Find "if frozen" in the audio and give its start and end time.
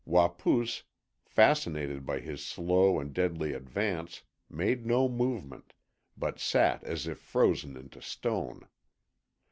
7.05-7.77